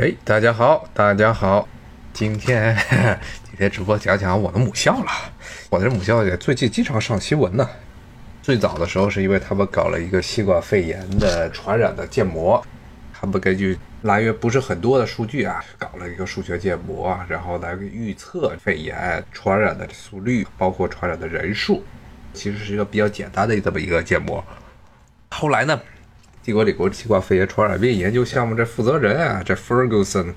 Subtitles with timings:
[0.00, 1.66] 哎，大家好，大家好，
[2.12, 2.72] 今天
[3.42, 5.10] 今天直播讲讲我的母校了。
[5.70, 7.68] 我的母校也最近经常上新闻呢。
[8.40, 12.64] 最早的时候是因为他们搞了一个新冠肺炎的传染的建模，
[13.12, 21.82] 他们根据来源不是很多的数据啊，搞了一个数学建模，然后来预测肺炎传染的速率，包括传染的人数，
[22.32, 24.44] 其实是一个比较简单的这么一个建模。
[25.30, 25.80] 后来呢，
[26.48, 30.32] 帝国理工新冠肺炎传染病研究项目这负责人啊，这 Ferguson，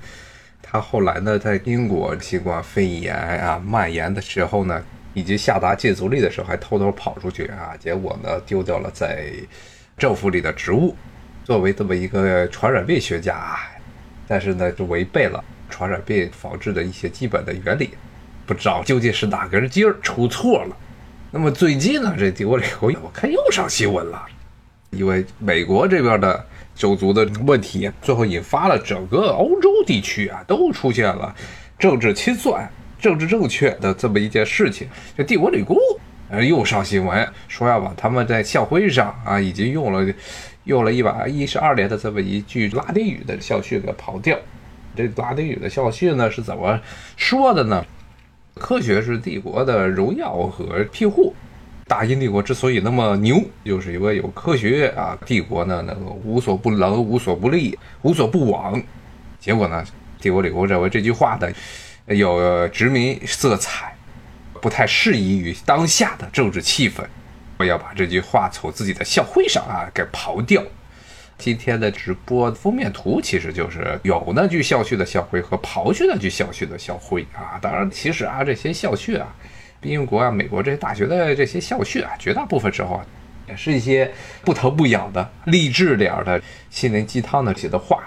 [0.61, 4.83] 他后来呢在英国新冠肺炎啊蔓延的时候呢。
[5.13, 7.75] 以及下达禁足令的时候，还偷偷跑出去啊！
[7.79, 9.25] 结果呢，丢掉了在
[9.97, 10.95] 政府里的职务。
[11.45, 13.57] 作为这么一个传染病学家，
[14.27, 17.91] 但是呢，就违背了传染病防治的一些基本的原理。
[18.45, 20.75] 不知道究竟是哪根筋儿出错了。
[21.29, 24.25] 那么最近呢，这帝国理工我看又上新闻了，
[24.91, 26.45] 因为美国这边的
[26.75, 31.33] 种族的问题，最后引发了整个欧洲地区啊，都出现了
[31.79, 32.69] 政治清算。
[32.99, 35.75] 政治正确的这么一件事情，这帝国理工
[36.29, 40.13] 呃又上新闻说要把他们在校徽上啊已经用了
[40.65, 44.37] 用了一百一十二年的这么一句拉丁语的校训给刨掉。
[44.95, 46.79] 这拉丁语的校训呢是怎么
[47.17, 47.83] 说的呢？
[48.53, 51.33] 科学是帝国的荣耀和庇护。
[51.91, 55.17] 大英帝国之所以那么牛，就是因为有科学啊。
[55.25, 58.81] 帝国呢能够无所不能、无所不利、无所不往。
[59.41, 59.83] 结果呢，
[60.21, 61.51] 帝国理工认为这句话的。
[62.07, 63.95] 有殖民色彩，
[64.59, 67.03] 不太适宜于当下的政治气氛。
[67.57, 70.61] 我要把这句话从自己的校徽上啊给刨掉。
[71.37, 77.59] 今天的直播封面图其实就是有那句校训的校徽和刨去那句校训的校徽啊。
[77.61, 79.27] 当然，其实啊这些校训啊，
[79.83, 83.05] 英国啊、美国这些大学的这些校训啊，绝大部分时候啊，
[83.47, 84.11] 也是一些
[84.43, 88.03] 不疼不痒的励志点儿的心灵鸡汤的写的话。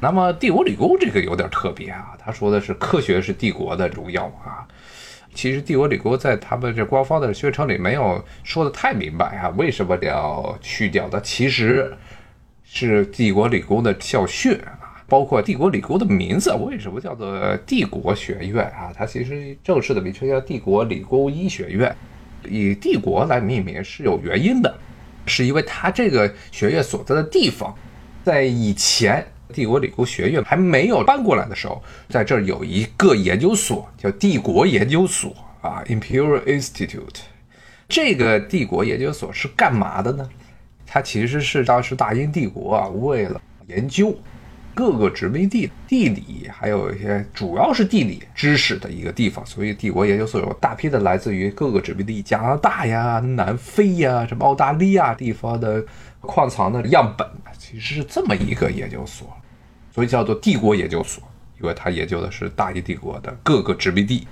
[0.00, 4.66] 那么帝国理工这个有点特别啊，他说的是科学是帝国的荣耀啊。
[5.34, 11.20] 其实帝国理工在他们这官方的宣称里没有说的太明白啊，为什么要去掉的？
[11.20, 11.94] 其实
[12.64, 14.58] 是帝国理工的校训，
[15.10, 18.90] 包括帝国理工的名字为什么叫做帝国学院啊？
[18.94, 21.94] 它其实正式的名称叫帝国理工医学院，
[22.48, 24.72] 以帝国来命名是有原因的，
[25.26, 27.74] 是因为它这个学院所在的地方
[28.24, 29.26] 在以前。
[29.52, 37.18] 帝国理工学院还没有搬过来的时候，在这儿有一个研究所，叫帝国研究所啊，Imperial Institute。
[37.88, 40.30] 这个帝国研究所是干嘛的呢？
[40.86, 44.16] 它其实是当时大英帝国啊，为了研究
[44.74, 49.44] 各个殖民地地理，还有一些主要是地理知识的一个地方。
[49.44, 55.84] 所以，帝国研究所有大批的来自于各个殖民地，加拿大呀、南非呀、什么澳大利亚地方的
[56.20, 57.26] 矿藏的样本，
[57.58, 59.28] 其实是这么一个研究所。
[59.92, 61.22] 所以叫做帝国研究所，
[61.60, 64.26] 因为它研究的是大英帝国的各个殖民地，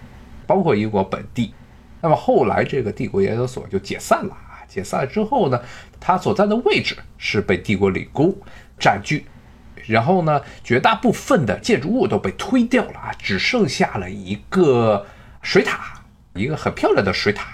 [0.46, 1.52] 包括英国本地。
[2.00, 5.60] 那么后来这个帝国研究所就解散了啊，解散了之后呢，
[5.98, 8.32] 它所在的位置是被帝国理工
[8.78, 9.26] 占据，
[9.88, 15.06] 然后呢，绝大部分的建筑物都被推掉了啊，只剩下了一个
[15.42, 16.00] 水塔，
[16.34, 17.48] 一个很漂亮的水塔。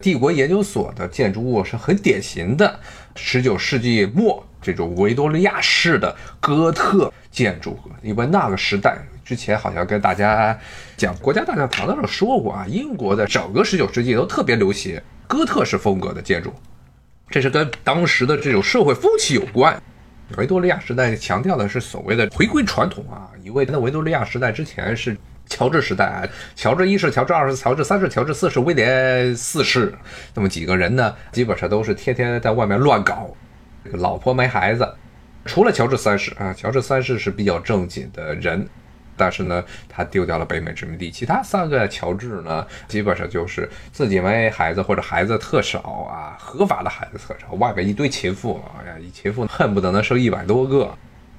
[0.00, 2.78] 帝国研究所的建筑物是很典型的
[3.16, 7.12] 十九世纪末这种维多利亚式的哥特。
[7.30, 10.58] 建筑，因为那个时代之前好像跟大家
[10.96, 16.52] 讲国家大教堂的时候说过啊，英国的整个十九世纪都特别流行哥特式风格的建筑，
[17.30, 19.80] 这是跟当时的这种社会风气有关。
[20.36, 25.16] 维多利亚时代强调的是所谓的回归传统啊，因为在维多利亚时代之前是
[25.46, 29.92] 乔治时代啊，乔治一世、乔治二世、乔治三世、乔治四世、威廉四世，
[30.34, 33.30] 那么几个人呢，基本上都是天天在外面乱搞，
[33.92, 34.86] 老婆没孩子。
[35.46, 38.68] 除了乔治三世啊，乔治三世是比较正经的人，
[39.18, 41.10] 但是呢，他丢掉了北美殖民地。
[41.10, 50.96] 其他三个乔治呢，基本上就是自己没孩子或者孩子特少啊，合法的孩子特少，外面一堆情妇，哎呀，一情妇恨不得能生一百多个，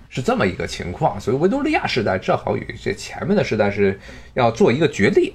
[0.09, 1.19] 是这么一个情况。
[1.19, 3.97] 所以维多利亚时代正好与这前面的时代是
[4.34, 5.34] 要做一个决裂，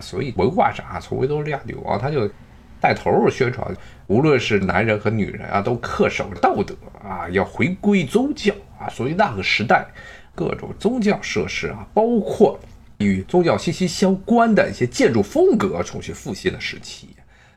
[0.00, 2.28] 所以文化上啊，从维多利亚女王他就。
[2.80, 3.66] 带头宣传，
[4.08, 8.90] 无论是男人和女人啊，都恪守道德啊，要回归宗教啊。
[8.90, 9.86] 所以那个时代，
[10.34, 12.58] 各种宗教设施啊，包括
[12.98, 17.08] 与宗教息息相关的一些建筑风格重新复兴的时期。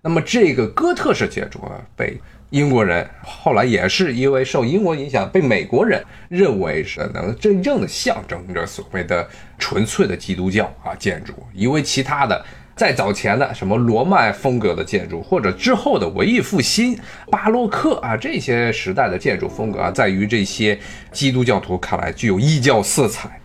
[0.01, 2.17] 那么这个哥特式建筑啊，被
[2.51, 9.27] 英国人后来也是因为受英国影响，被美国人认为是能真正的象征着所谓的
[9.57, 12.45] 纯粹的基督教啊建筑，因为其他的。
[12.77, 16.95] 再早前的什么罗曼风格的建筑，或者之后的文艺复兴、
[17.31, 20.77] 巴洛克啊，这些时代的建筑风格啊，在于这些
[21.11, 23.41] 基督教徒看来具有异教色彩，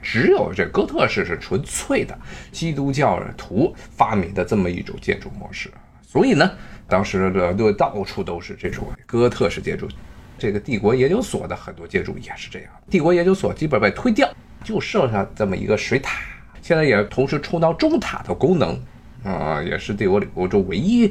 [0.00, 2.16] 只有这哥特式是纯粹的
[2.52, 5.68] 基督教徒发明的这么一种建筑模式。
[6.00, 6.48] 所以呢，
[6.86, 9.88] 当时的对到处都是这种哥特式建筑。
[10.38, 12.70] 这个帝国研究所的很多建筑也是这样。
[12.88, 14.30] 帝国研究所基本被推掉，
[14.62, 16.20] 就剩下这么一个水塔。
[16.66, 18.76] 现在也同时充当中塔的功能
[19.22, 21.08] 啊，也是帝国里欧洲唯一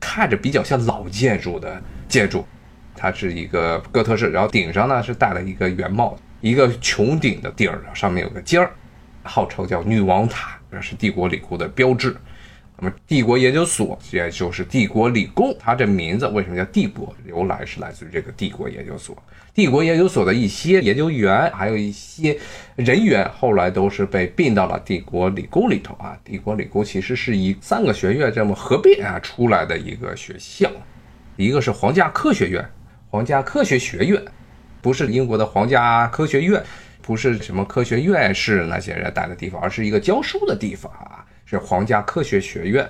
[0.00, 2.44] 看着比较像老建筑的建筑。
[2.96, 8.68] 它是一个哥特式，然后顶上呢是带了一个圆帽，一个穹顶的顶儿上面有个尖儿，
[9.22, 12.16] 号称叫女王塔，那是帝国里国的标志。
[12.82, 17.14] 那么帝国研究所也就是帝国理工，它这名字为什么叫帝国？
[17.26, 19.14] 由来是来自于这个帝国研究所。
[19.52, 22.38] 帝国研究所的一些研究员，还有一些
[22.76, 26.18] 人员，后来都是被并到了帝国理工里头啊。
[26.24, 30.70] 帝国理工其实是以三个学院这么合并啊出来的一个学校，
[31.36, 32.66] 一个是皇家科学院。
[33.10, 34.22] 皇家科学学院
[34.80, 36.62] 不是英国的皇家科学院，
[37.02, 41.19] 不是什么科学院士那些人待的地方，而是一个教书的地方啊，
[41.50, 42.88] 是皇家科学学院。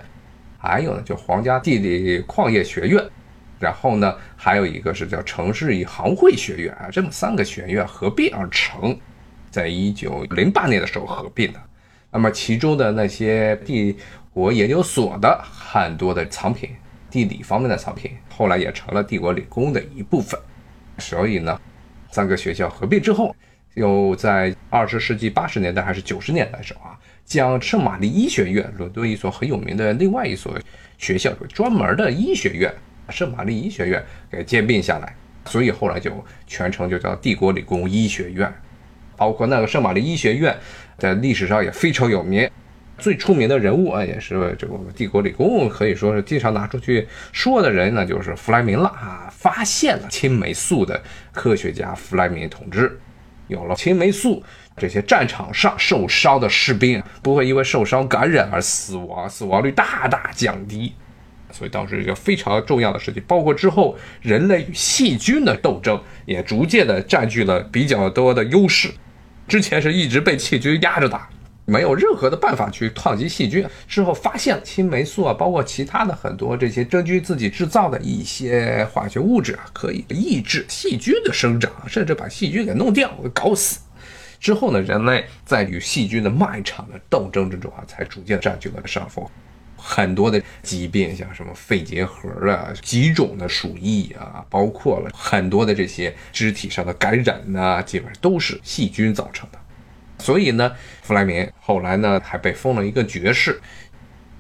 [0.59, 3.03] 还有呢，就皇家地理矿业学院，
[3.59, 8.95] 然后呢，还有一个是叫城市与行会学院啊，这么三个学院合并而成，
[9.51, 11.61] 在一九零八年的时候合并的。
[12.11, 13.97] 那么其中的那些帝
[14.35, 16.71] 国研究所的很多的藏品。
[17.11, 20.39] 地理方面的藏品，后来也成了帝国理工的一部分。
[20.99, 21.61] 所以呢，
[22.13, 23.35] 三个学校合并之后，
[23.75, 26.97] 又在二十世纪八十年代还是九十年代的时候啊，
[27.31, 30.59] 将圣玛丽医学院，伦敦一所很有名的另外一所
[30.99, 32.75] 学校，专门的医学院——
[33.09, 35.15] 圣玛丽医学院给兼并下来。
[35.45, 36.13] 所以后来就
[36.49, 38.53] 全称就叫帝国理工医学院。
[39.17, 40.57] 包括那个圣玛丽医学院
[40.99, 42.51] 在历史上也非常有名。
[42.99, 49.33] 最出名的人物啊，也是这个帝国理工可以说是经常拿出去说的人，那就是弗莱明了啊！
[49.33, 51.01] 发现了青霉素的
[51.31, 52.99] 科学家弗莱明同志，
[53.47, 54.43] 有了青霉素，
[54.77, 60.93] 这些战场上受伤的士兵不会因为受伤感染而死亡，死亡率大大降低。
[61.53, 68.91] 所以当时一个非常重要的事情，包括之后人类与细菌的斗争也逐渐的占据了比较多的优势。
[69.49, 71.29] 之前是一直被细菌压着打。
[71.67, 73.65] 没有任何的办法去抗击细菌。
[73.87, 83.79] 之后发现青霉素啊，包括其他的很多这些真菌自己制造的一些化学物质啊，可以抑制细菌的生长，甚至把细菌给弄掉、搞死。
[84.41, 89.25] 之后呢，人类在与细菌的漫长的斗争之中啊，才逐渐占据了上风。
[89.77, 99.59] 很多的疾病，像什么肺结核啊、几种的鼠疫啊，包括了很多的这些肢体上的感染呐，基本上都是细菌造成的。
[100.19, 100.73] 所以呢，
[101.03, 103.61] 弗莱明后来呢还被封了一个爵士。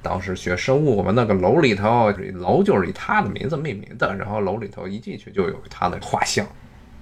[0.02, 4.14] 当时学生物，我们那个楼里头，楼就是以他的名字命名的。
[4.16, 6.46] 然后楼里头一进去就有他的画像。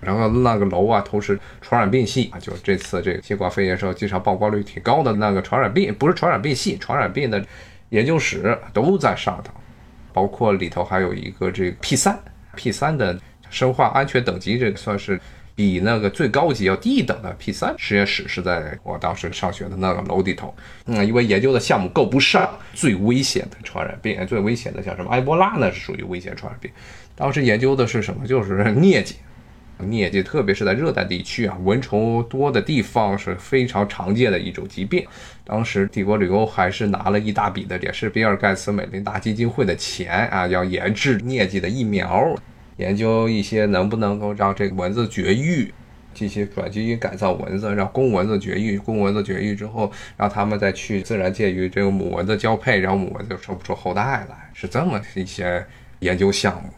[0.00, 7.44] 然后那个楼啊，都是传染病系啊，就这次这个新冠肺炎时候经常曝光率挺高的那个传染病，不是传染病系，传染病的
[7.90, 9.52] 研究室都在上头。
[10.12, 12.18] 包括里头还有一个这个 P 三
[12.56, 13.18] P 三的
[13.50, 15.20] 生化安全等级，这个算是。
[15.58, 20.54] 比那个最高级要低一等的 P 三实验室是在我当时上学的那个楼里头。
[20.86, 26.70] 嗯，因为研究的项目够不上最危险的传染病，最危险的像什么埃博拉呢，是属于危险传染病。
[27.16, 28.24] 当时研究的是什么？
[28.24, 29.16] 就是 疟疾。
[29.86, 35.06] 疟疾特别是在热带地区啊，蚊虫多的地方是非常常见的一种疾病。
[35.44, 42.34] 当时帝国旅游还是拿了一大笔的，也是比尔盖茨、美林达基金会的钱啊，要研制疟疾的疫苗。
[42.76, 45.72] 研究一些能不能够让这个蚊子绝育，
[46.14, 48.78] 进行转基因改造蚊子，让公蚊子绝育。
[48.78, 55.66] 公蚊子绝育之后，让他们再去自然界与这个母蚊子交配，然后母蚊子就生不出后代来，是这么一些
[55.98, 56.68] 研究项目。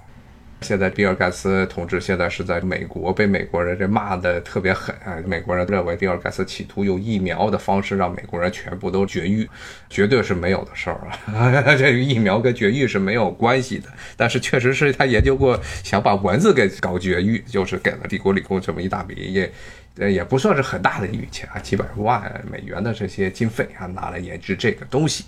[0.60, 5.16] 现在比尔盖茨同志现在是在美国，被美国人这骂的特别狠啊！
[5.26, 9.48] 美国人认为比尔盖茨企图用疫苗的方式让美国人全部都绝育，
[9.88, 11.00] 绝对是没有的事儿
[11.32, 11.50] 啊！
[11.76, 25.24] 这个疫苗跟绝育是没有关系的，但是确实是他研究过，想把蚊子给搞绝育，就是给了帝国理工这么一大笔，也也不算是很大的一笔钱啊，几百万美元的这些经费啊，拿来研制这个东西。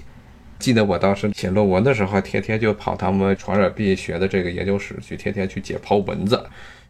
[0.63, 6.41] 记得我当时写论文的时候，天天就跑他们传染病学的这个研究室去，天天去解剖蚊子。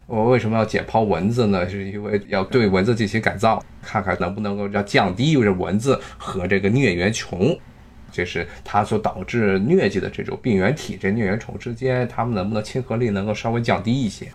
[0.05, 1.67] 我为什么要解剖蚊子呢？
[1.67, 7.57] 是因为要对蚊子进行改造，看看能不能够要降低这蚊子和这个疟原虫，
[8.11, 14.27] 就是它所导致疟疾的这种病原体，这疟原虫之间，它们能不能亲和力能够稍微降低一些？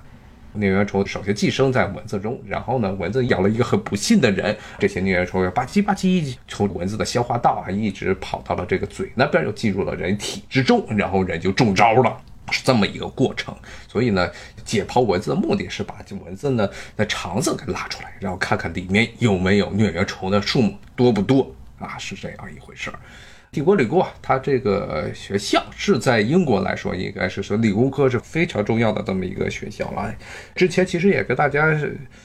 [0.59, 12.17] 疟原虫首先寄生在蚊子中，然后呢，蚊子咬了一个很不幸的人，这些疟原虫又吧唧吧唧从蚊子的消化道啊，一直跑到了这个嘴那边，又进入了人体之中，然后人就中招了。
[12.51, 13.55] 是这么一个过程。
[13.87, 14.31] 所以呢，
[14.65, 22.99] 解剖蚊子的目的是把这蚊子呢的肠子给拉出来，然后看看里面有没有疟原虫的数目多不多啊，是这样一回事儿。
[23.51, 30.15] 帝国理工啊，它这个学校是在英国来说，应该是说理工科是非常重要的这么一个学校了。
[30.55, 31.75] 之前其实也跟大家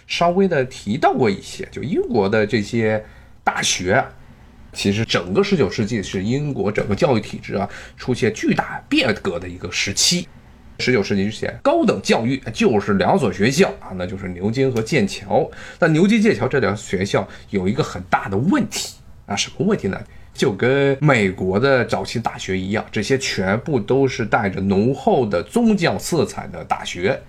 [0.06, 3.04] 稍微的提到过一些，就英国的这些
[3.42, 4.04] 大学，
[4.74, 10.28] 其实整个十九世纪是英国整个教育体制啊出现巨大变革的一个时期。
[10.80, 15.50] 十九世纪之前，高等教育就是两所学校啊，那就是牛津和剑桥。
[15.80, 19.98] 但牛津、剑桥这两学校有一个很大的问题啊，什么问题呢？
[20.34, 27.22] 就跟美国的早期大学一样，这些全部都是带着浓厚的宗教色彩的大学，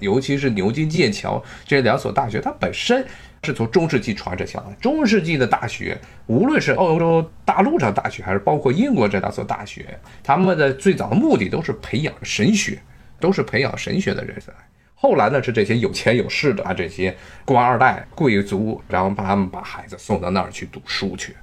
[0.00, 3.04] 尤其是牛津、剑桥这两所大学，它本身
[3.42, 4.76] 是从中世纪传承下来。
[4.80, 12.78] 中世纪的大学，无论是欧洲大陆上大学，还是包括英国这两所大学，他们的最早的目的都是培养神学，
[13.18, 14.52] 都是培养神学的人才。
[14.94, 21.34] 后来呢，是这些有钱有势的啊，这些官二代、贵族，然后把他们把孩子送到那儿去读书去。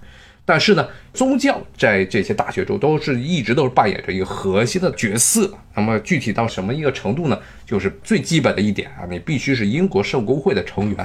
[0.50, 5.56] 但是呢，宗教在这些大学中都是一直都是扮演着一个核心的角色。
[5.76, 7.40] 那么具体到什么一个程度呢？
[7.68, 10.98] 就是最基本的一点啊，你必须是英国圣公会的成员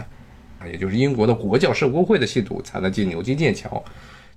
[0.58, 3.84] 啊，也就是英国的国教圣公会的信徒才能进牛津、剑桥。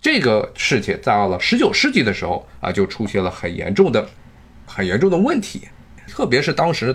[0.01, 4.05] 这个事情到了十九世纪的时候啊，就出现了很严重的、
[4.65, 5.61] 很严重的问题。
[6.05, 6.93] 特别是当时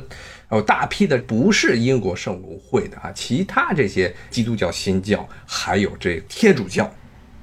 [0.51, 6.93] 有大批的不是英国圣公会的啊，其他这些基督教新教，还有这天主教。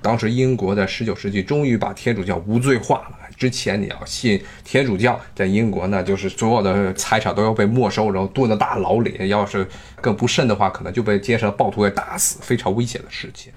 [0.02, 3.18] 当时英国在十九世纪终于把天主教无罪化了。
[3.36, 9.30] 之前你要信天主教，在英国呢，就是所有的财产都要被没收，然后蹲在大牢里。
[9.30, 9.66] 要是
[10.02, 13.52] 更不慎的话，可能就被街上的暴徒给打死，非常危险的事情。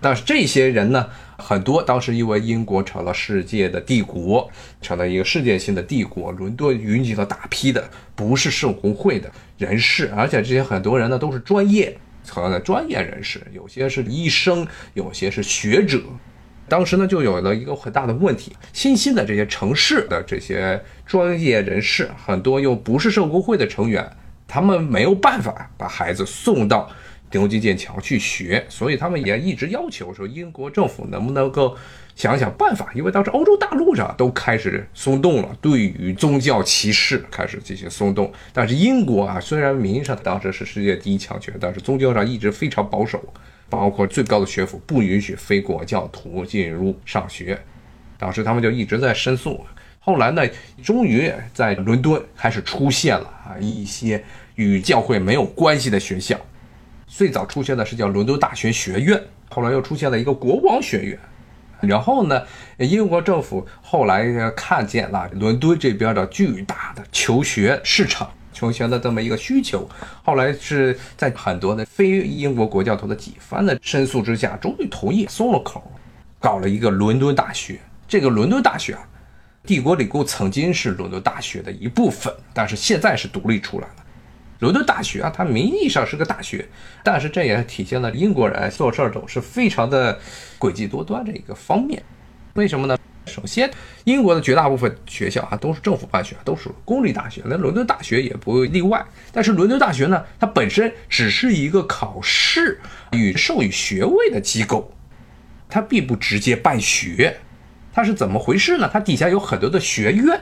[0.00, 4.48] 但是这些人呢，很多当时因为英国成了世界的帝国，
[4.80, 11.96] 成了一个世界性的帝国，伦敦云集了大批的不是圣公会的人士，而且这些很多人呢都是专业。
[12.50, 16.00] 的专业人士，有些是医生，有些是学者。
[16.68, 24.06] 当时呢，就有了一个很大的问题：新兴的这些城市的这些专业人士，很多又不是圣公会的成员，
[24.46, 26.90] 他们没有办法把孩子送到
[27.32, 31.76] 牛津、剑桥去学，所以他们也一直要求说，英国政府能不能够。
[32.14, 38.32] 想想办法，因为当时欧洲大陆上都开始松动了，对于宗教歧视开始进行松动。
[38.52, 43.22] 但是英国啊，虽然名义上当时是世界第一强权，但是宗教上一直非常保守，
[43.70, 47.56] 包括最高的学府不允许非国教徒进入上学。
[48.18, 49.64] 当时他们就一直在申诉。
[50.00, 50.42] 后来呢，
[50.82, 54.24] 终于在伦敦开始出现了啊一些
[54.56, 56.36] 与教会没有关系的学校。
[57.08, 61.18] 最早出现的是叫伦敦大学学院，后来又出现了一个国王学院。
[61.80, 62.42] 然后呢，
[62.78, 69.88] 英国政府后来看见了伦敦这边的巨大的求学市场、求学的这么一个需求，
[70.24, 75.90] 后来是在很多的非英国国教徒的几番的申诉之下，终于同意松了口，
[76.40, 77.78] 搞了一个伦敦大学。
[78.08, 79.08] 这个伦敦大学啊，
[79.64, 83.94] 帝国理工曾经是伦敦大学的一部分，但是现在是独立出来了。
[84.58, 86.68] 伦敦大学啊，它名义上是个大学，
[87.04, 90.18] 但是这也体现了英国人做事儿总是非常的
[90.58, 92.02] 诡计多端这一个方面。
[92.54, 92.98] 为什么呢？
[93.26, 93.70] 首先，
[94.04, 99.04] 英国的绝大部分学校啊都是政府办学，都是公立大学，那伦敦大学也不例外。
[99.30, 102.80] 但是伦敦大学呢，它本身只是一个考试
[103.12, 104.90] 与授予学位的机构，
[105.68, 107.38] 它并不直接办学。
[107.92, 108.88] 它是怎么回事呢？
[108.90, 110.40] 它底下有很多的学院，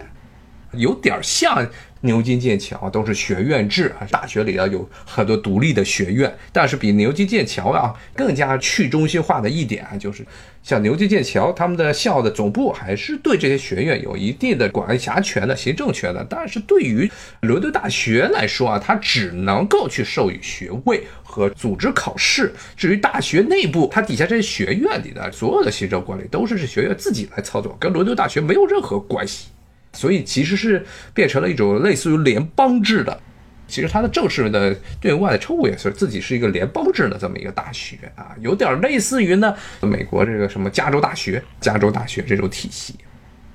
[0.73, 1.69] 有点像。
[2.03, 10.25] 牛津、剑桥都是学院制啊，大学里啊有很多独立的学院，但是比牛津、剑桥啊更加去中心化的一点啊，就是
[10.63, 17.11] 像牛津、剑桥他们的校的总部还是对这些学院有一定的管辖权的行政权的，但是对于
[17.41, 29.49] 伦敦大学来说啊，它只能够去授予学位和组织考试，至于大学内部，它底下这些学院里的所有的行政管理都是这学院自己来操作，跟伦敦大学没有任何关系。
[29.97, 30.85] 所以其实是
[31.15, 33.19] 变成了一种类似于联邦制的，
[33.67, 42.95] 其实它的正式的对外的称呼也是自己是一个联邦制的这么一个大学啊，有点类似于呢美国这个什么加州大学、加州大学这种体系。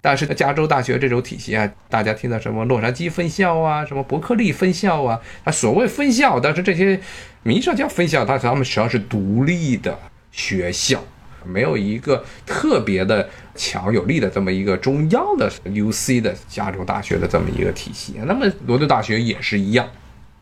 [0.03, 6.99] 但是加州大学这种体系啊，大家听到什么洛杉矶分校啊，什么伯克利分校啊，啊所谓分校，但是这些
[7.43, 9.95] 名义上叫分校，它他们实际上是独立的
[10.31, 11.03] 学校。
[11.43, 19.87] 没有一个特别的强有力的这么一个中央的 U C 的加州大学的这么一个体系，那么伦敦大学也是一样，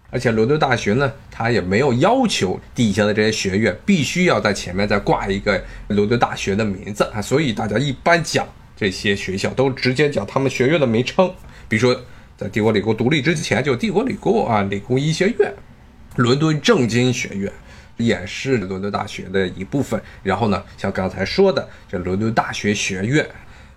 [0.10, 11.32] 而且伦敦大学呢，它也没有要求底下的这些学院必须要在前面再挂一个伦敦大学的名字啊，所以大家一般讲这些学校都直接讲他们学院的名称，
[11.68, 12.02] 比如说
[12.38, 15.54] 在帝国理工独立之前，就帝国理工啊，理工医学院，
[16.16, 17.52] 伦敦政经学院，
[18.00, 20.02] 也是伦敦大学的一部分。
[20.24, 23.26] 然后呢，像刚才说的，这伦敦大学学院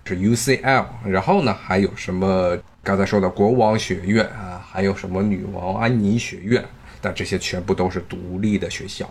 [0.05, 6.63] 是 UCL，然后呢，还有什么刚才说的国王学院啊，还有什么女王安妮学院，
[6.99, 9.09] 但这些全部都是独立的学校。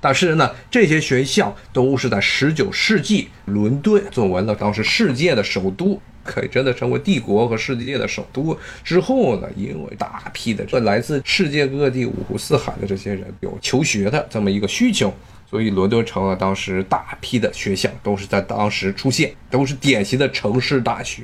[0.00, 6.00] 但是呢，这些学校都是在19世纪伦敦作为了当时世界的首都。
[6.24, 9.48] 可以真的成为帝国和世界的首都之后呢？
[9.56, 15.10] 因为大批的这来自世界各地五湖四海的这些人有求学的这么一个需求，
[15.48, 21.22] 所以伦敦成了当时大批的学校都是在当时出现，都是典型的城市大学。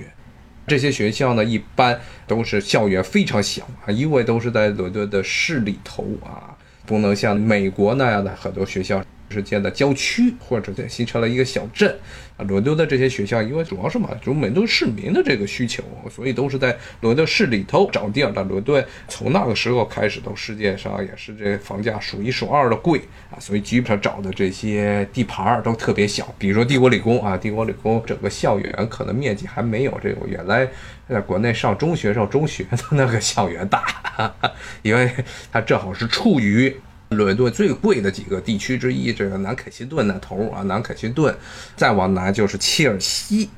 [0.67, 6.54] 这些学校呢，一般都是校园非常小啊，因为都是在伦敦的市里头啊，
[6.87, 9.03] 不能像美国那样的很多学校。
[9.29, 11.97] 之间的郊区，或者在形成了一个小镇
[12.37, 12.45] 啊。
[12.45, 18.33] 伦敦的这些学校，因为主要是满足伦敦市民的这个需求，所以都是在伦敦市里头找地儿。
[18.35, 23.01] 但伦敦从那个时候开始，都世界上也是这房价数一数二的贵
[23.31, 26.35] 啊，所以基本上找的这些地盘儿都特别小。
[26.39, 30.69] 比如说帝国理工啊，帝国理工整个校园可能面积还没有这个原来
[31.09, 34.35] 在国内上中学上中学的那个校园大，
[34.83, 35.11] 因为
[35.51, 36.75] 它正好是处于。
[37.17, 41.35] 伦敦最贵的几个地区之一，这个南肯辛顿那头啊，南肯辛顿，
[41.77, 43.51] 再往南就是切尔西。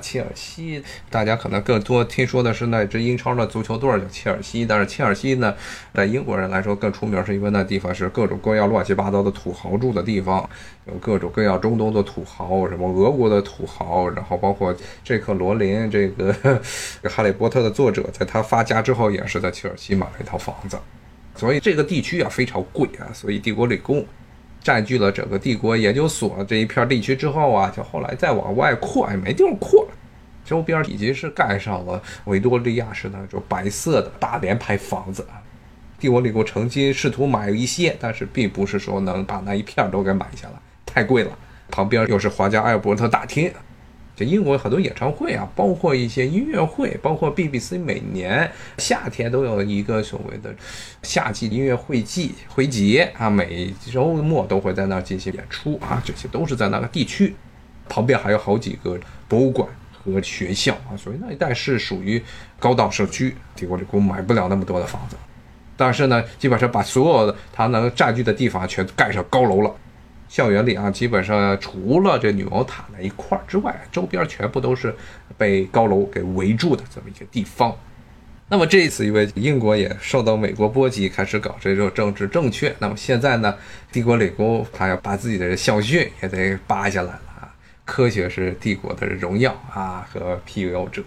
[0.00, 5.52] 切尔西，大家可能更多听说的是那支英超的足球队叫切尔西，但是切尔西呢，
[5.92, 10.48] 在英国人来说更出名，是因为那地方是各种各样乱七八糟的土豪住的地方，
[10.86, 14.72] 有各种各样中东的土豪，什么俄国的土豪，然后包括
[15.02, 16.32] 这克罗琳，这个
[17.08, 20.78] 《哈利波特》的作者，在他发家之后，也是在切尔西买了一套房子。
[21.38, 24.04] 所以这个地区啊非常贵啊，所以帝国理工
[24.60, 29.86] 占据了整个帝国研究所这一片地区之后啊，就后来再往外扩也没地方扩，
[30.44, 35.38] 周边已经是盖上了维多利亚式那种白色的大连排房子啊。
[36.00, 40.54] 帝国理工曾经试图买一些，但是并不是说能把那一片都给买下来，
[40.84, 41.30] 太贵了。
[41.70, 43.52] 旁边又是皇家艾伯特大厅。
[44.18, 50.52] 就英国很多演唱会啊，包括一些音乐会，包括 BBC 每年夏天都有一个所谓的
[51.04, 57.32] 夏季音乐会季会节啊，每周末都会在那儿进行演出啊，这些都是在那个地区。
[57.88, 62.20] 旁边还有好几个博物馆和学校啊，所以那一带是属于
[62.58, 63.36] 高档社区。
[63.54, 65.16] 帝国理工买不了那么多的房子，
[65.76, 69.72] 但是呢，基本上把所有的它能占据的地方全盖上高楼了。
[70.28, 74.94] 校园里啊，基本上除了这女王塔那一块之外，周边全部都是
[75.36, 77.74] 被高楼给围住的这么一个地方。
[78.50, 82.74] 那么这一次，因为英国也受到美国波及，开始搞这种政治正确。
[82.78, 83.54] 那么现在呢，
[83.92, 87.54] 帝国理工他要把自己的校训也得扒下来了啊！
[87.84, 91.02] 科学是帝国的荣耀啊和庇佑者。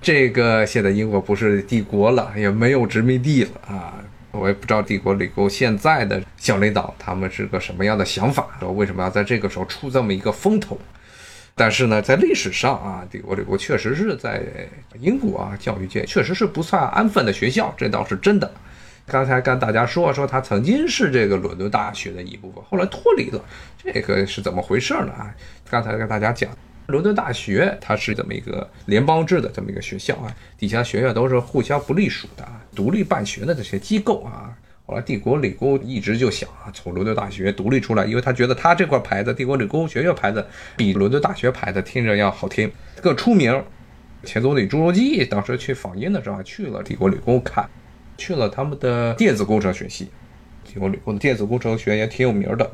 [0.00, 3.94] 这个现在英国不是帝国了，也没有殖民地了啊。
[4.30, 10.78] 我也不知道帝国理工现在的小领导他们是个什么样的想法，说为什么要在这个时候出这么一个风头？
[11.54, 14.42] 但是呢，在历史上啊，帝国理工确实是在
[15.00, 18.48] 英国啊教育界确实是不算安分的学校，这倒是真的。
[19.06, 23.42] 刚才跟大家说说，他曾经是这个伦敦大学的一部分，后来脱离了，
[23.82, 25.12] 这个是怎么回事呢？
[25.18, 25.34] 啊，
[25.70, 26.50] 刚才跟大家讲。
[26.88, 34.56] 伦敦大学它是这么一个联邦制的这么一个学校啊，底下学院都是互相不隶属的，独立办学的这些机构啊。
[34.86, 40.42] 后来帝国理工一直就想啊，从伦敦大学独立出来，因为他觉得他这块牌子，帝国理工学院牌子
[40.78, 42.72] 比伦敦大学牌子听着要好听，
[43.02, 43.62] 更出名。
[44.24, 47.68] 前总理朱镕基当时去访英的时候，去了帝国理工看，
[48.16, 50.08] 去了他们的电子工程学系，
[50.64, 52.70] 帝国理工的电子工程学也挺有名的。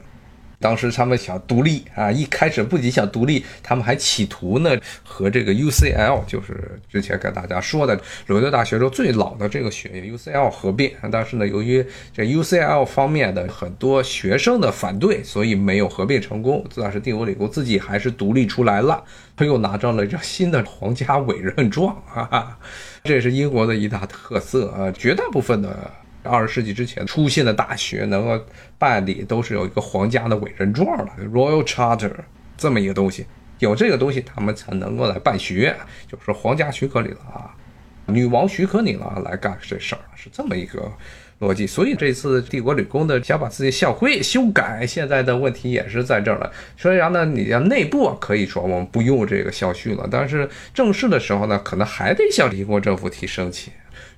[0.60, 4.70] 当时他们想独立啊，一开始不仅想独立，他们还企图呢
[5.02, 10.90] 和这个 UCL，就是之前跟大家说的伦敦大学中最老的这个学院 UCL 合并。
[11.10, 16.64] 但是呢，由于这 UCL 方面的很多学生的反对，所以没有合并成功。
[16.76, 19.02] 但是帝国理工自己还是独立出来了，
[19.36, 22.56] 他又拿到了这新的皇家委任状啊，
[23.02, 25.90] 这是英国的一大特色啊，绝大部分的。
[26.24, 28.44] 二十世纪之前出现的大学能够
[28.78, 32.12] 办理，都是有一个皇家的委任状的 （Royal Charter）
[32.56, 33.26] 这么一个东西，
[33.58, 35.74] 有这个东西，他们才能够来办学，
[36.10, 37.54] 就是皇家许可你了啊，
[38.06, 40.90] 女王许可你了来干这事儿，是这么一个
[41.40, 41.66] 逻辑。
[41.66, 46.50] 所以这次帝国理工的想把自己校徽修改，现在的问题也是在这儿了。
[46.76, 53.72] 虽然呢，你要内部可以说我们不用这个校训了，但是正式的时候呢，可能还得向英国政府提申请。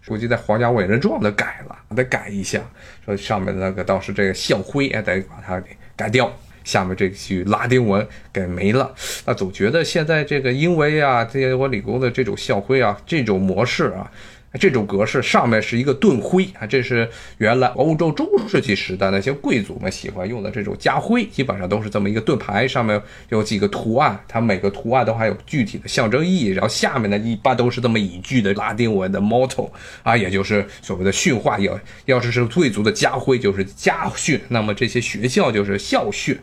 [0.06, 2.60] 估计在皇家委任状的改了，得改一下。
[3.04, 6.30] 说上面那个当时这个校徽，也得把它给改掉。
[6.64, 8.92] 下面这句拉丁文给没了。
[9.24, 14.10] 那总觉得现在这个因为啊，这些我理工的这种校徽啊，这种模式啊，
[14.58, 26.48] 这种格式上面是一个盾徽啊，这是原来欧洲中世纪时代那些贵族们喜欢用的这种家徽，基本上都是这么一个盾牌，上面有几个图案，它每个图案都还有具体的象征意义。
[26.48, 29.70] 然后下面呢，一般都是这么一句的拉丁文的 motto
[30.02, 31.58] 啊，也就是所谓的训话。
[31.58, 36.38] 要要是是贵族的家徽，就是家训；那么这些学校就是校训。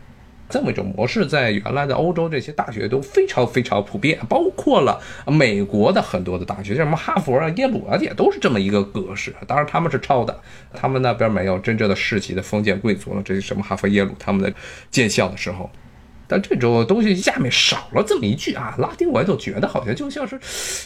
[0.48, 9.34] 这么一种模式，在原来的欧洲这些大学都非常非常普遍，包括了美国的很多的大学，像什么哈佛啊、耶鲁啊，也都是这么一个格式。
[9.48, 10.38] 当然他们是抄的，
[10.72, 13.22] 他们那边没有真正的世袭的封建贵族了。
[13.24, 14.52] 这是什么哈佛、耶鲁他们的
[14.90, 15.68] 建校的时候，
[16.28, 20.38] 但这种东西下面少了这么一句啊，拉丁文就觉得好像就像是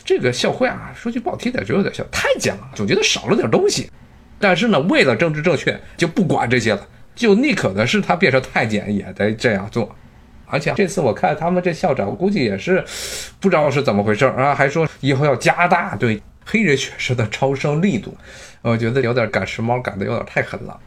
[0.05, 3.91] 这个校徽啊，说句不好听点，就有点像太监了，总觉得少了点东西。
[4.39, 6.87] 但是呢，为了政治正确，就不管这些了。
[7.19, 9.95] 就宁可的是他变成太监也得这样做，
[10.47, 12.83] 而且这次我看他们这校长估计也是
[13.41, 18.17] 不知道是怎么回事啊，还说以后要加大对黑人学生的招生力度，
[18.63, 20.79] 我觉得有点赶时髦，赶得有点太狠了。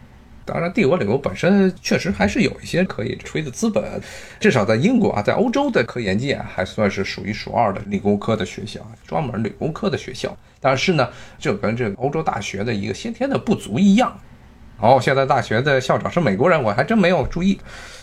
[0.44, 3.84] 当然，帝国理工本身确实还是有一些可以吹的资本，
[4.40, 10.36] 至少在英国啊，在欧洲的科研界还算是数一数二的理工科的学校，专门理工科的学校。
[10.60, 14.20] 但是呢，就跟这个欧洲大学的一个先天的不足一样。
[14.82, 17.60] 哦，现在大学的校长是美国人，我还真没有注意。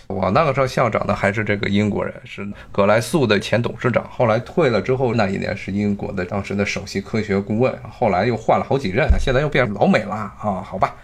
[0.07, 4.09] 我那个时候校长呢还是这个英国人，是葛莱素的前董事长。
[4.09, 7.77] 后来退了之后，那一年是英国的当时的首席科学顾问。
[7.91, 10.62] 后来又换了好几任，现在又变老美了啊？
[10.64, 10.97] 好吧，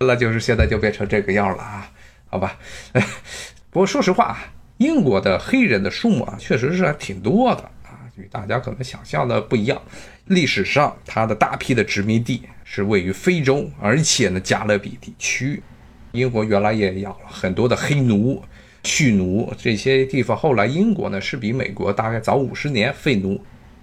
[0.00, 1.86] 那就是现在就变成这个样了啊？
[2.26, 2.56] 好吧。
[3.70, 4.38] 不过说实话啊，
[4.78, 9.80] 英国的黑人的数目啊，确实是还挺多的啊，与大家可能想象的不一样。
[10.26, 15.62] 历史上，它的大批的殖民地是位于非洲，而且呢，加勒比地区，
[16.12, 18.42] 英国原来也养了很多的黑奴、
[18.84, 20.34] 蓄奴这些地方。
[20.34, 23.38] 后来，英国呢是比美国大概早五十年废奴，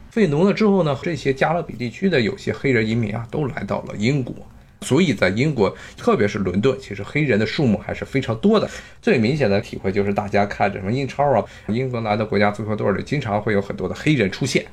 [0.09, 4.35] 废奴了之后呢，这些加勒比地区的有些黑人移民啊，都来到了英国。
[4.81, 8.67] 所以在英国，特别是伦敦，其实黑人的数目还是非常多的。
[8.99, 14.65] 最明显的体会就是大家看什么英超啊，英格兰的国家足球队里经常会有很多的黑人出现。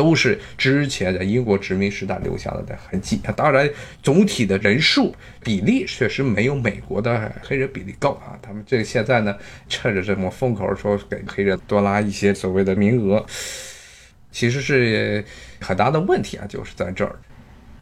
[0.00, 3.30] 都是之前的英国殖民时代留下来的痕迹啊！
[3.36, 3.68] 当然，
[4.02, 8.32] 总体的人数比例确实没有美国的黑人比例高啊。
[8.40, 9.36] 他们这现在呢，
[9.68, 13.22] 趁着这么风口说给黑人多拉一些所谓的名额，
[14.32, 15.22] 其实是
[15.60, 17.14] 很大的问题啊，就是在这儿。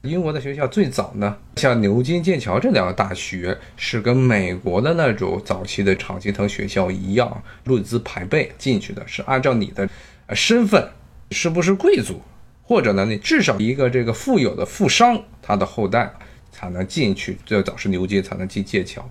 [0.02, 9.88] 英国的学校最早呢，像牛津、剑桥这两个大学是跟美国的那种早期的常青藤学校一样，论资排辈进去的，是按照你的
[10.34, 10.84] 身份。
[11.30, 12.20] 是不是贵族，
[12.62, 13.04] 或者呢？
[13.04, 16.10] 你至少一个这个富有的富商，他的后代
[16.50, 17.36] 才能进去。
[17.44, 19.08] 最早是牛津才能进剑桥。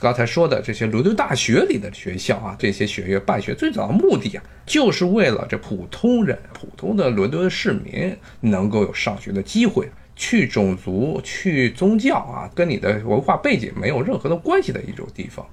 [0.00, 9.86] 刚才说的这些伦敦大学里的学校啊，这些学院办学最早的目的啊，就是为了这普通人、普通的伦敦市民能够有上学的机会，
[10.16, 15.46] 去种族、去宗教啊，跟你的文化背景没有任何的关系的一种地方。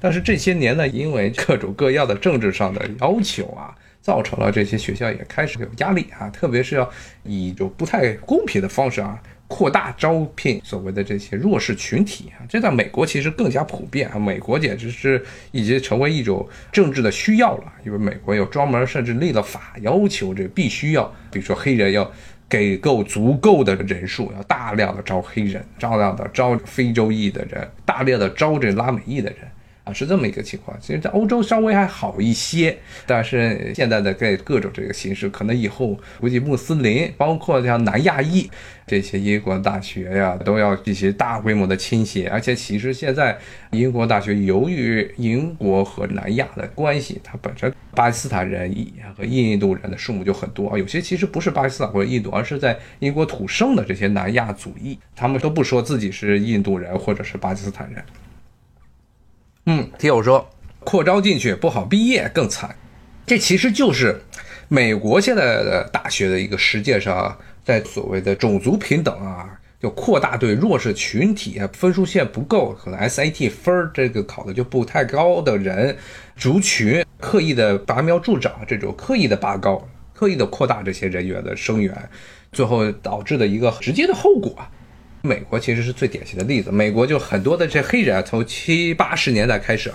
[0.00, 3.76] 但是这些年呢，因为各种各样的政治上的要求啊。
[4.04, 6.86] 造成了这些学校也开始有压力啊，特别是要
[7.22, 22.12] 以一种不太公平的方式啊，扩大招聘所谓的这些弱势群体啊，这在美国其实更加普遍啊，美国简直是已经成为一种政治的需要了，因为美国有专门甚至立了法，要求这必须要，比如说黑人要
[22.46, 29.38] 给够足够的人数，要大量的招黑人，大量的招非洲裔的人，大量的招这拉美裔的人。
[29.84, 30.74] 啊，是这么一个情况。
[30.80, 38.50] 其实，在欧洲稍微还好一些，但是现在的各各种这个形势，可能以后估计穆斯林，包括像南亚裔
[38.86, 42.26] 这些英国大学呀，都要进行大规模的倾斜。
[42.28, 43.36] 而且，其实现在
[43.72, 48.74] 英国大学由于英国和南亚的关系，它本身巴基斯坦人
[49.14, 50.78] 和印度人的数目就很多啊。
[50.78, 58.02] 有些其实不是巴基斯坦或者印度，而是在英国土生的这些南亚族裔，他们都不说自己是印度人或者是巴基斯坦人。
[59.66, 60.46] 嗯，听友说
[60.80, 62.76] 扩招进去不好毕业更惨，
[63.26, 64.20] 这其实就是
[64.68, 75.96] 美国现在的大学的一个实践上，在所谓的种族平等啊，就扩大对弱势群体啊，分数线不够，可能 SAT 分儿这个考的就不太高的人
[76.36, 81.96] 族群，刻意的拔苗助长，这种刻意的拔高，刻意的扩大这些人员的生源，
[82.52, 84.54] 最后导致的一个直接的后果。
[85.26, 86.70] 美国其实是最典型的例子。
[86.70, 89.90] 美国就很多的这黑人啊，从七八十年代开始，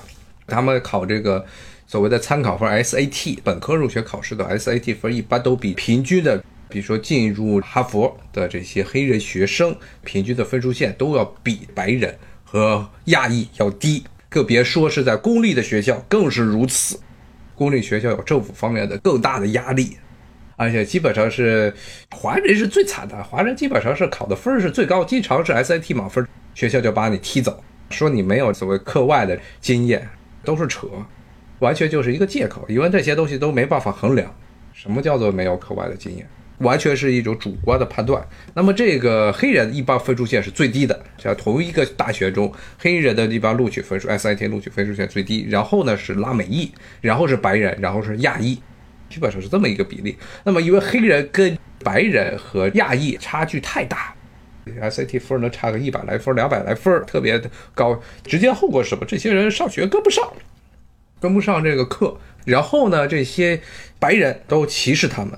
[0.48, 1.46] 他们考这个
[1.86, 17.00] 所谓的参考分 SAT，本科入学考试的 SAT 分一般都比平均的，比如说进入哈佛的这些黑人学生平均的分数线都要比白人和亚裔要低，更别说是在公立的学校更是如此。
[17.54, 19.96] 公立学校有政府方面的更大的压力。
[20.60, 21.74] 而且基本上是
[22.12, 30.06] 华人是最惨的，华人基本上是考的分是最高，经常是 SAT 满分，学校就把你踢走，说你没有所谓课外的经验，
[30.44, 30.90] 都是扯，
[31.60, 34.36] 完全就是一个借口，因为这些东西都没办法衡量。
[34.74, 36.28] 什么叫做没有课外的经验？
[36.58, 38.22] 完全是一种主观的判断。
[38.54, 46.70] 那么这个黑人一般分数线是最低的，像同一个大学中，黑人的一般录取分数 SAT 录取分数线最低，然后呢是拉美裔，
[47.00, 48.60] 然后是白人，然后是亚裔。
[49.10, 50.18] 基本上是这么一个比例。
[50.44, 54.14] 那么，因为黑人跟白人和亚裔差距太大
[54.66, 57.42] ，SAT 分能差个一百来分、两百来分，特别
[57.74, 58.00] 高。
[58.24, 59.06] 直接后果是什么？
[59.06, 60.32] 这些人上学跟不上，
[61.20, 62.18] 跟不上这个课。
[62.46, 63.60] 然后呢，这些
[64.00, 65.38] 白人都歧视他们，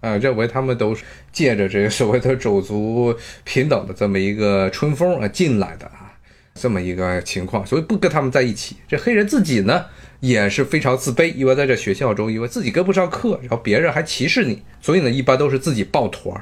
[0.00, 6.12] 啊，认为他们都是借着这个所谓的种族平等的这么一个春风啊进来的啊，
[6.54, 8.76] 这么一个情况，所以不跟他们在一起。
[8.86, 9.86] 这黑人自己呢？
[10.24, 16.40] 也是非常自卑，因为在这学校中，因为自己跟不上课，然后别人还歧视你，所以呢，一般都是自己抱团儿。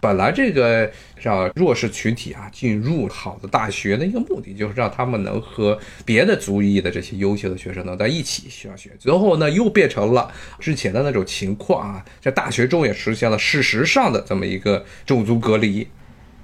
[0.00, 8.90] 本来这个让弱势群体啊进入好的大学的一个目的，就是让他们能和别的族裔的这些优秀的学生能在一起上学。
[8.98, 15.86] 最后呢，又变成了之前的那种情况啊，在大学中也实现了事实上的这么一个种族隔离。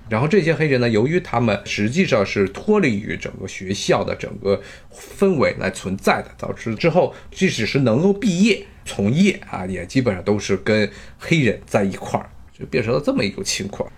[0.08, 4.60] 然后这些黑人呢，由于他们实际上是脱离于整个学校的整个
[4.92, 13.90] 氛围来存在的，导致之后即使是能够毕业从业啊，也基本上都是跟黑人在一块儿，就变成了这么一个情况。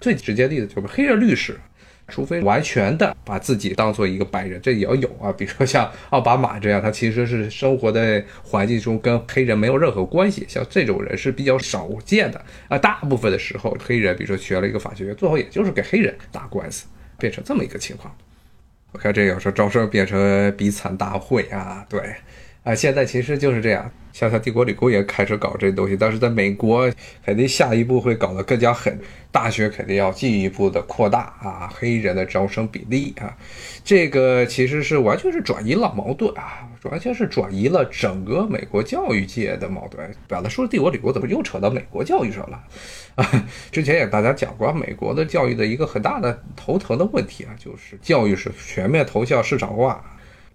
[0.00, 1.58] 最直接的例子就是黑人律师。
[2.08, 5.30] 除非完全的把自己当做一个白人，这也要有啊。
[5.36, 12.78] 比如说像奥巴马这样，他其实是生活在环境中跟黑人没有任何关系，像这种人是比较少见的啊。
[12.78, 16.86] 大部分的时候，黑人比如说学了一个法学院，最后也就是给黑人打官司，
[17.18, 18.14] 变成这么一个情况。
[18.92, 22.00] 我看这有时候招生变成比惨大会啊，对。
[22.64, 26.90] 啊，现在其实就是这样，像像帝国理工也开始搞这东西，但是在美国
[27.24, 28.98] 肯定下一步会搞得更加狠，
[29.32, 33.34] 大学肯定要进一步的扩大啊，黑人的招生比例啊，
[33.82, 40.10] 这个其实是完全是转移了矛盾啊，完全是转移了整个美国教育界的矛盾。
[40.26, 42.62] 表达说帝国理工怎么又扯到美国教育上了
[43.14, 43.46] 啊？
[43.72, 50.04] 之前也大家讲过，美国的教育的一个很大的头疼的问题啊，就是教育是全面投向市场化。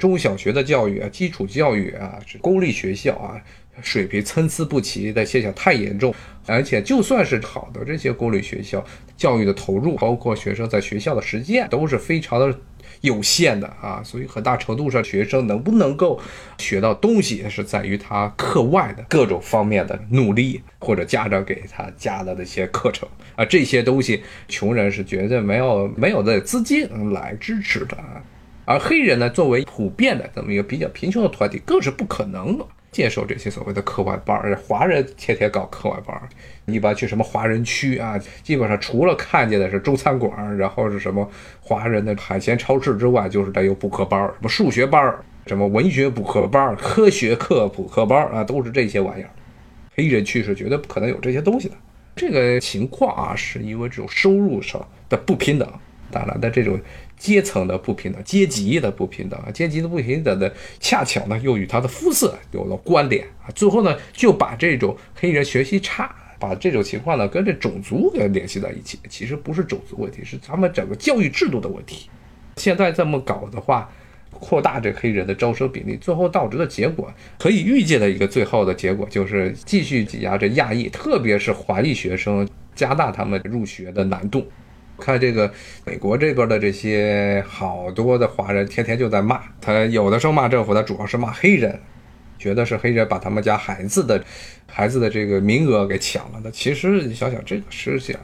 [0.04, 3.42] 中小学的教育啊，基础教育啊，是公立学校啊，
[3.82, 6.14] 水平参差不齐的现象太严重。
[6.46, 8.84] 而且就算是好的这些公立学校，
[9.16, 12.60] 教育的投入，包括学生在学校的实践，都是非常的
[13.00, 14.02] 有限的啊。
[14.04, 16.20] 所以很大程度上，学生能不能够
[16.58, 27.98] 学到东西，是在于他课外的各种方面的努力，或者家长给他加的那些课程啊，这些东西，穷人是绝对没有没有的资金来支持的。
[28.66, 32.58] 而黑人呢，作为普遍的这么一个比较贫穷的团体，更是不可能
[32.92, 34.56] 接受这些所谓的课外班儿。
[34.56, 36.30] 华人天天搞课外班儿，
[36.66, 49.30] 一般去什么华人区啊，基本上除了看见的是中餐馆，然后是什么华人的海鲜超市之外，就是得有补课班儿，什么数学班儿，什么文学补课班儿，科学课补课班儿啊，都是这些玩意儿。
[49.96, 51.76] 黑人去是绝对不可能有这些东西的。
[52.16, 55.68] 这个情况啊，是因为这种收入上的不平等
[56.14, 56.80] 带来的这种。
[57.16, 63.48] 阶层的不平等，阶级的不平等啊，阶级的不平等的，恰巧呢又与他的肤色有了关联啊。
[63.56, 69.00] 最后呢就把这种黑人学习差，把这种情况呢跟这种族给联系在一起。
[69.08, 72.10] 其实不是种族问题，是他们整个教育制度的问题。
[72.58, 73.90] 现在这么搞的话，
[74.32, 82.46] 扩大这黑人的招生比例，最后导致的结果，可以预见的一个最后的结果就是继续挤压这亚裔，特别是华裔学生，
[82.76, 84.46] 加大他们入学的难度。
[85.00, 85.52] 看这个
[85.86, 91.80] 美国这边的这些好多的华人，天天就在骂他，有的时候骂政府，他主要是骂黑人，
[92.38, 94.24] 觉得是黑人把他们家孩子的
[94.68, 96.52] 孩子的这个名额给抢了的。
[96.52, 98.16] 其实你想想，这个事情，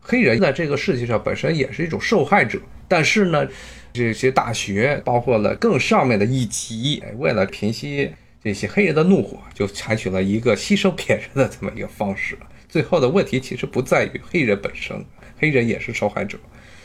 [0.00, 2.58] 黑人在这个世界上本身也是一种受害者。
[2.88, 3.48] 但是呢，
[3.92, 8.10] 这些大学包括了更上面的一级，为了平息
[8.42, 12.36] 这些黑人的怒火，就采取了一个牺牲别人的这么一个方式。
[12.68, 15.02] 最后的问题其实不在于黑人本身。
[15.42, 16.38] 黑人也是受害者，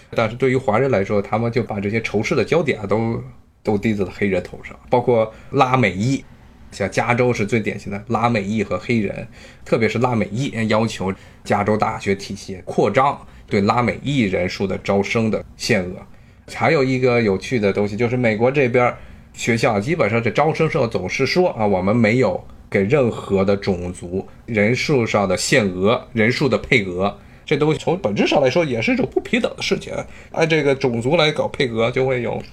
[0.09, 3.23] 但是对于华人来说，他们就把这些仇视的焦点啊都
[3.61, 6.25] 都滴在了黑人头上，包括拉美裔，
[6.71, 9.27] 像加州是最典型的拉美裔和黑人，
[9.63, 13.15] 特别是拉美裔要求加州大学体系扩张
[13.45, 15.91] 对拉美裔人数的招生的限额。
[16.51, 18.91] 还有一个有趣的东西就是美国这边
[19.33, 27.15] 学校基本上这招生时候总是说啊，我们没有给任何的种族人数上的限额，人数的配额。
[27.47, 29.93] 这东西从本质上来说也是一种不平等的事情，
[30.33, 32.43] 按这个种族来搞配额就会有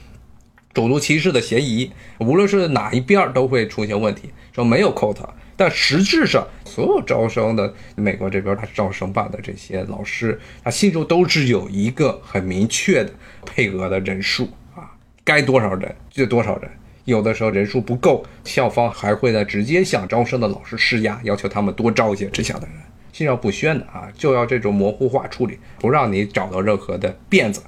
[0.72, 4.30] 种族歧视的嫌疑，无论是哪一边都会出现问题。
[4.52, 13.12] 说没有 quota，但实质上，所有招生的美国这边他招生办的这些老师，他心中都是有一个很明确的
[13.44, 16.70] 配额的人数啊，该多少人就多少人。
[17.04, 22.76] 有的时候人数不够，校方还会呢直接向招生的老师施压，要求他们多招一些这样的人。
[23.14, 27.62] 心照不宣的啊，就要这种模糊化处理，不让你找到任何的辫子，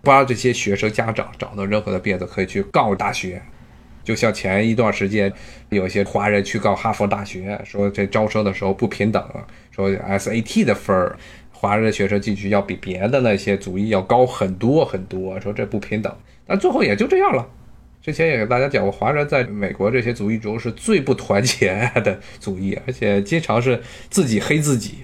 [0.00, 3.42] 不让这些学生家长找到任何的辫子可以去告大学。
[4.02, 5.30] 就像前一段时间，
[5.68, 9.22] 有些华人去告哈佛大学，说这招生的时候不平等，
[9.70, 11.14] 说 SAT 的分儿，
[11.52, 16.10] 华人的学生进去要比别的那些族裔要高很多很多，说这不平等。
[16.46, 17.46] 但最后也就这样了。
[18.06, 24.98] 之前也给大家讲过，华人在美国这些族裔中是最不团结 的族裔，而且经常是自己黑自己，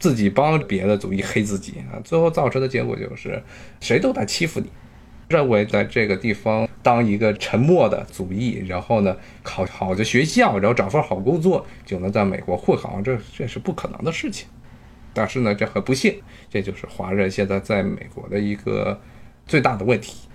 [0.00, 2.02] 自己帮别的族裔黑自己啊。
[2.02, 3.40] 最后造成的结果就是，
[3.78, 4.66] 谁都在欺负你，
[5.28, 14.48] 认为在这个地方当一个沉默的族裔，然后呢考好的学校，然后找份好工作，就能在美国混好，这这是不可能的事情。
[15.14, 19.00] 但是呢，这很不幸，这就是华人现在在美国的一个
[19.46, 20.26] 最大的问题，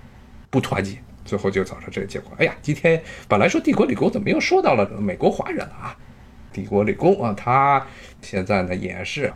[0.49, 0.97] 不团结。
[1.27, 2.31] 最后就造成这个结果。
[2.39, 5.95] 哎呀，今天本来说帝国理工，怎么又说到了美国华人了啊？
[6.51, 7.85] 帝国理工啊，他
[8.21, 9.31] 现在呢也是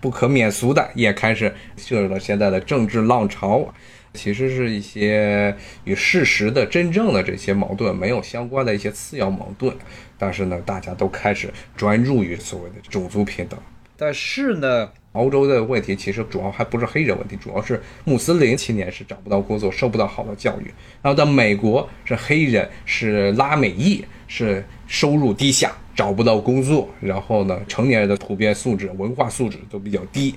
[0.00, 3.72] 不可免俗的，也开始进入了现在的政治浪潮。
[4.14, 9.76] 其实是一些与事实的真正的这些矛盾没有相关的一些次要矛盾，
[10.16, 13.58] 但是呢，大家都开始专注于所谓的种族平等。
[14.04, 14.90] 但是呢？
[15.12, 20.64] 欧洲的问题其实主要还不是黑人问题，主要是穆斯林青年是找不到工作，受不到好的教育。
[21.00, 26.86] 然后在美国是黑人，是拉美裔，是收入低下，找不到工作。
[27.00, 30.34] 然后呢，成年人的普遍素质、文化素质都比较低。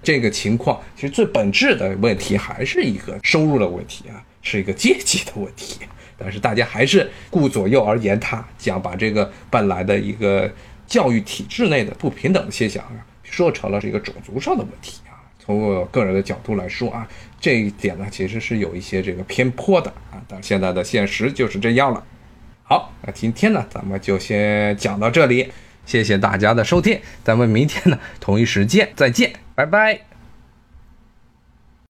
[0.00, 5.80] 这个情况其实最本质的问题还是一个收入的问题啊，是一个阶级的问题。
[6.16, 10.48] 但是大家还是顾左右而言他，想把这个本来的一个
[10.86, 13.04] 教育体制内的不平等现象啊。
[13.30, 17.08] 说成了是一个种族上的问题啊，从我个人的角度来说啊，
[17.40, 22.04] 这一点呢其实是有一些这个偏颇的啊，但现在的现实就是这样了。
[22.62, 25.50] 好，那今天呢咱们就先讲到这里，
[25.86, 30.17] 谢谢大家的收听，咱们明天呢同一时间再见，拜拜。